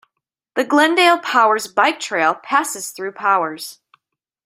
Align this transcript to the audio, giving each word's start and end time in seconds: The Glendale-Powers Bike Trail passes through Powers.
The 0.55 0.63
Glendale-Powers 0.63 1.67
Bike 1.67 1.99
Trail 1.99 2.33
passes 2.33 2.89
through 2.89 3.11
Powers. 3.11 3.81